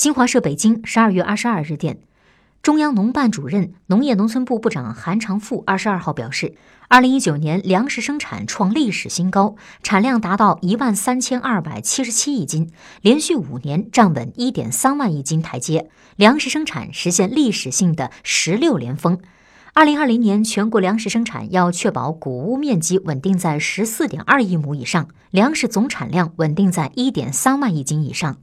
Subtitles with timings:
[0.00, 1.98] 新华社北京十二月二十二日电
[2.62, 6.54] 中央农办主任农业农村部部长韩长赋二十二号表示
[6.88, 19.18] 二零一九年粮食生产创历史新高产量达到一万三千二百七十七亿斤连续五年站稳一点三万亿斤台阶粮食生产实现历史性的十六连丰
[19.74, 28.38] 二零二零年全国粮食生产要确保谷物面积稳定在十四点二亿亩以上粮食总产量稳定在一点三万亿斤以上